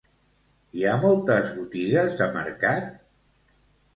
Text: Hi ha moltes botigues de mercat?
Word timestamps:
Hi 0.77 0.85
ha 0.85 0.93
moltes 1.01 1.51
botigues 1.57 2.17
de 2.21 2.29
mercat? 2.37 2.87